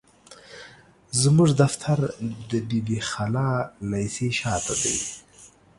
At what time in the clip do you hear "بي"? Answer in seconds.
2.67-2.79, 2.87-2.97